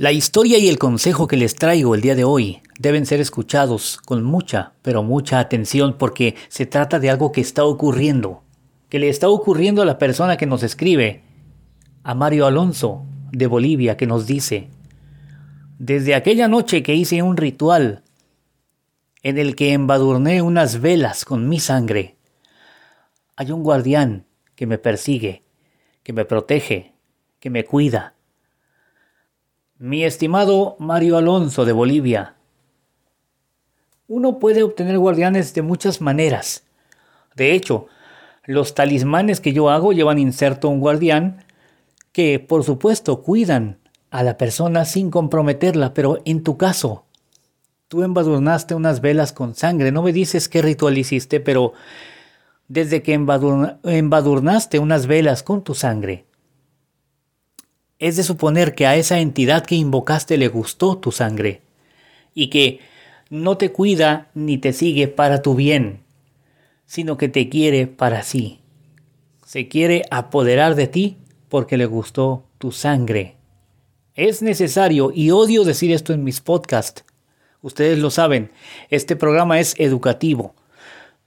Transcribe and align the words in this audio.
La 0.00 0.12
historia 0.12 0.56
y 0.56 0.66
el 0.70 0.78
consejo 0.78 1.26
que 1.26 1.36
les 1.36 1.56
traigo 1.56 1.94
el 1.94 2.00
día 2.00 2.14
de 2.14 2.24
hoy 2.24 2.62
deben 2.78 3.04
ser 3.04 3.20
escuchados 3.20 3.98
con 3.98 4.24
mucha, 4.24 4.72
pero 4.80 5.02
mucha 5.02 5.40
atención 5.40 5.98
porque 5.98 6.36
se 6.48 6.64
trata 6.64 6.98
de 6.98 7.10
algo 7.10 7.32
que 7.32 7.42
está 7.42 7.66
ocurriendo, 7.66 8.42
que 8.88 8.98
le 8.98 9.10
está 9.10 9.28
ocurriendo 9.28 9.82
a 9.82 9.84
la 9.84 9.98
persona 9.98 10.38
que 10.38 10.46
nos 10.46 10.62
escribe, 10.62 11.20
a 12.02 12.14
Mario 12.14 12.46
Alonso 12.46 13.04
de 13.30 13.46
Bolivia, 13.46 13.98
que 13.98 14.06
nos 14.06 14.26
dice, 14.26 14.70
desde 15.78 16.14
aquella 16.14 16.48
noche 16.48 16.82
que 16.82 16.94
hice 16.94 17.20
un 17.20 17.36
ritual 17.36 18.02
en 19.22 19.36
el 19.36 19.54
que 19.54 19.74
embadurné 19.74 20.40
unas 20.40 20.80
velas 20.80 21.26
con 21.26 21.46
mi 21.46 21.60
sangre, 21.60 22.16
hay 23.36 23.52
un 23.52 23.62
guardián 23.62 24.24
que 24.54 24.66
me 24.66 24.78
persigue, 24.78 25.44
que 26.02 26.14
me 26.14 26.24
protege, 26.24 26.94
que 27.38 27.50
me 27.50 27.66
cuida 27.66 28.14
mi 29.80 30.04
estimado 30.04 30.76
Mario 30.78 31.16
Alonso 31.16 31.64
de 31.64 31.72
Bolivia, 31.72 32.34
uno 34.08 34.38
puede 34.38 34.62
obtener 34.62 34.98
guardianes 34.98 35.54
de 35.54 35.62
muchas 35.62 36.02
maneras. 36.02 36.64
De 37.34 37.54
hecho, 37.54 37.86
los 38.44 38.74
talismanes 38.74 39.40
que 39.40 39.54
yo 39.54 39.70
hago 39.70 39.94
llevan 39.94 40.18
inserto 40.18 40.68
un 40.68 40.80
guardián 40.80 41.46
que, 42.12 42.38
por 42.40 42.62
supuesto, 42.62 43.22
cuidan 43.22 43.78
a 44.10 44.22
la 44.22 44.36
persona 44.36 44.84
sin 44.84 45.10
comprometerla, 45.10 45.94
pero 45.94 46.18
en 46.26 46.42
tu 46.42 46.58
caso, 46.58 47.06
tú 47.88 48.02
embadurnaste 48.02 48.74
unas 48.74 49.00
velas 49.00 49.32
con 49.32 49.54
sangre. 49.54 49.92
No 49.92 50.02
me 50.02 50.12
dices 50.12 50.50
qué 50.50 50.60
ritual 50.60 50.98
hiciste, 50.98 51.40
pero 51.40 51.72
desde 52.68 53.02
que 53.02 53.14
embadurnaste 53.14 54.78
unas 54.78 55.06
velas 55.06 55.42
con 55.42 55.64
tu 55.64 55.74
sangre, 55.74 56.26
es 58.00 58.16
de 58.16 58.24
suponer 58.24 58.74
que 58.74 58.86
a 58.86 58.96
esa 58.96 59.20
entidad 59.20 59.64
que 59.64 59.76
invocaste 59.76 60.38
le 60.38 60.48
gustó 60.48 60.96
tu 60.96 61.12
sangre 61.12 61.60
y 62.34 62.48
que 62.48 62.80
no 63.28 63.58
te 63.58 63.70
cuida 63.70 64.30
ni 64.34 64.58
te 64.58 64.72
sigue 64.72 65.06
para 65.06 65.42
tu 65.42 65.54
bien, 65.54 66.00
sino 66.86 67.16
que 67.18 67.28
te 67.28 67.48
quiere 67.48 67.86
para 67.86 68.22
sí. 68.22 68.60
Se 69.44 69.68
quiere 69.68 70.02
apoderar 70.10 70.74
de 70.74 70.86
ti 70.86 71.18
porque 71.48 71.76
le 71.76 71.86
gustó 71.86 72.44
tu 72.58 72.72
sangre. 72.72 73.36
Es 74.14 74.42
necesario, 74.42 75.12
y 75.14 75.30
odio 75.30 75.64
decir 75.64 75.92
esto 75.92 76.12
en 76.12 76.24
mis 76.24 76.40
podcasts, 76.40 77.04
ustedes 77.62 77.98
lo 77.98 78.10
saben, 78.10 78.50
este 78.88 79.14
programa 79.14 79.60
es 79.60 79.74
educativo, 79.78 80.54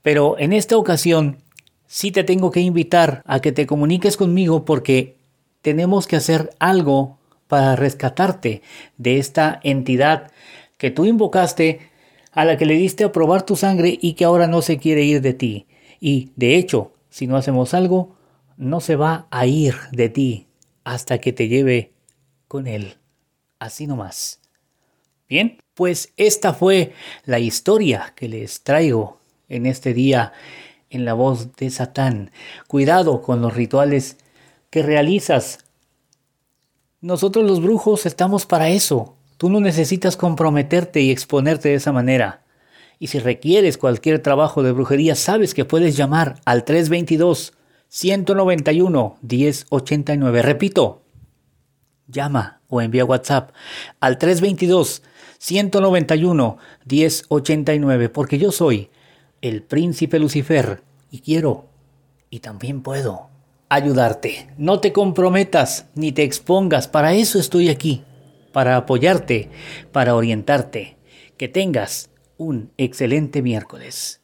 pero 0.00 0.38
en 0.38 0.52
esta 0.52 0.76
ocasión 0.76 1.38
sí 1.86 2.10
te 2.10 2.24
tengo 2.24 2.50
que 2.50 2.60
invitar 2.60 3.22
a 3.26 3.40
que 3.40 3.52
te 3.52 3.66
comuniques 3.66 4.16
conmigo 4.16 4.64
porque 4.64 5.21
tenemos 5.62 6.06
que 6.06 6.16
hacer 6.16 6.50
algo 6.58 7.18
para 7.48 7.76
rescatarte 7.76 8.62
de 8.98 9.18
esta 9.18 9.60
entidad 9.62 10.30
que 10.76 10.90
tú 10.90 11.04
invocaste, 11.04 11.90
a 12.32 12.44
la 12.44 12.56
que 12.56 12.66
le 12.66 12.74
diste 12.74 13.04
a 13.04 13.12
probar 13.12 13.42
tu 13.42 13.56
sangre 13.56 13.98
y 14.00 14.14
que 14.14 14.24
ahora 14.24 14.46
no 14.46 14.62
se 14.62 14.78
quiere 14.78 15.04
ir 15.04 15.20
de 15.20 15.34
ti. 15.34 15.66
Y, 16.00 16.32
de 16.34 16.56
hecho, 16.56 16.92
si 17.10 17.26
no 17.26 17.36
hacemos 17.36 17.74
algo, 17.74 18.16
no 18.56 18.80
se 18.80 18.96
va 18.96 19.26
a 19.30 19.46
ir 19.46 19.74
de 19.92 20.08
ti 20.08 20.46
hasta 20.82 21.18
que 21.18 21.32
te 21.32 21.48
lleve 21.48 21.92
con 22.48 22.66
él. 22.66 22.96
Así 23.58 23.86
nomás. 23.86 24.40
Bien, 25.28 25.58
pues 25.74 26.12
esta 26.16 26.54
fue 26.54 26.94
la 27.24 27.38
historia 27.38 28.12
que 28.16 28.28
les 28.28 28.62
traigo 28.62 29.20
en 29.48 29.66
este 29.66 29.94
día 29.94 30.32
en 30.90 31.04
la 31.04 31.14
voz 31.14 31.54
de 31.56 31.70
Satán. 31.70 32.30
Cuidado 32.66 33.22
con 33.22 33.40
los 33.40 33.54
rituales 33.54 34.16
que 34.72 34.82
realizas. 34.82 35.58
Nosotros 37.02 37.44
los 37.44 37.60
brujos 37.60 38.06
estamos 38.06 38.46
para 38.46 38.70
eso. 38.70 39.16
Tú 39.36 39.50
no 39.50 39.60
necesitas 39.60 40.16
comprometerte 40.16 41.02
y 41.02 41.10
exponerte 41.10 41.68
de 41.68 41.74
esa 41.74 41.92
manera. 41.92 42.42
Y 42.98 43.08
si 43.08 43.18
requieres 43.18 43.76
cualquier 43.76 44.20
trabajo 44.20 44.62
de 44.62 44.72
brujería, 44.72 45.14
sabes 45.14 45.52
que 45.52 45.66
puedes 45.66 45.94
llamar 45.94 46.40
al 46.46 46.64
322 46.64 47.52
191 47.88 49.18
1089. 49.20 50.42
Repito, 50.42 51.02
llama 52.06 52.62
o 52.68 52.80
envía 52.80 53.04
WhatsApp 53.04 53.50
al 54.00 54.16
322 54.16 55.02
191 55.36 56.56
1089 56.86 58.08
porque 58.08 58.38
yo 58.38 58.50
soy 58.50 58.88
el 59.42 59.62
príncipe 59.62 60.18
Lucifer 60.18 60.82
y 61.10 61.18
quiero 61.18 61.66
y 62.30 62.40
también 62.40 62.80
puedo 62.80 63.31
ayudarte. 63.74 64.48
No 64.58 64.80
te 64.80 64.92
comprometas 64.92 65.86
ni 65.94 66.12
te 66.12 66.22
expongas. 66.22 66.88
Para 66.88 67.14
eso 67.14 67.38
estoy 67.38 67.70
aquí. 67.70 68.04
Para 68.52 68.76
apoyarte, 68.76 69.48
para 69.92 70.14
orientarte. 70.14 70.98
Que 71.38 71.48
tengas 71.48 72.10
un 72.36 72.70
excelente 72.76 73.40
miércoles. 73.40 74.21